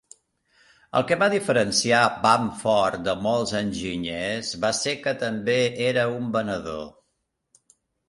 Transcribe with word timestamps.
El 0.99 1.03
que 1.11 1.17
va 1.23 1.27
diferenciar 1.33 1.99
Bamford 2.23 3.05
de 3.09 3.15
molts 3.27 3.55
enginyers 3.61 4.53
va 4.67 4.75
ser 4.81 4.97
que 5.07 5.17
també 5.27 5.63
era 5.93 6.11
un 6.19 6.37
venedor. 6.41 6.87